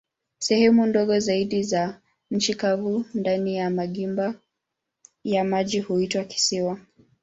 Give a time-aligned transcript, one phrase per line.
[0.39, 2.01] Sehemu ndogo zaidi za
[2.31, 4.35] nchi kavu ndani ya magimba
[5.23, 6.79] ya maji huitwa kisiwa.